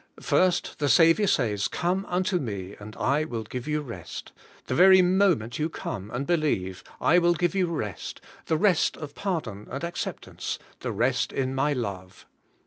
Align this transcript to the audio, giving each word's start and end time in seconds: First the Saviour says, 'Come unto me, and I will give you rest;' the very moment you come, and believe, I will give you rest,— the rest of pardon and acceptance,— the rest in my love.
First 0.19 0.79
the 0.79 0.89
Saviour 0.89 1.27
says, 1.27 1.67
'Come 1.67 2.07
unto 2.09 2.39
me, 2.39 2.75
and 2.79 2.95
I 2.95 3.23
will 3.23 3.43
give 3.43 3.67
you 3.67 3.81
rest;' 3.81 4.31
the 4.65 4.73
very 4.73 5.03
moment 5.03 5.59
you 5.59 5.69
come, 5.69 6.09
and 6.09 6.25
believe, 6.25 6.83
I 6.99 7.19
will 7.19 7.35
give 7.35 7.53
you 7.53 7.67
rest,— 7.67 8.19
the 8.47 8.57
rest 8.57 8.97
of 8.97 9.13
pardon 9.13 9.67
and 9.69 9.83
acceptance,— 9.83 10.57
the 10.79 10.91
rest 10.91 11.31
in 11.31 11.53
my 11.53 11.73
love. 11.73 12.25